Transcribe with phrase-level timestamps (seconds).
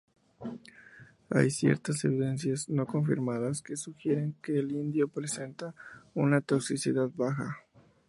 [1.29, 5.75] Hay ciertas evidencias no confirmadas que sugieren que el indio presenta
[6.15, 7.59] una toxicidad baja.